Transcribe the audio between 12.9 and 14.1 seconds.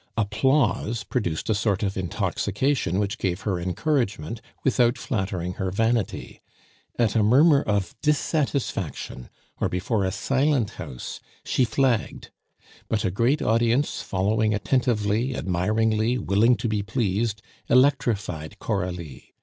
a great audience